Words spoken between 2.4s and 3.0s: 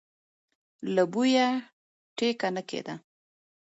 نه کېده.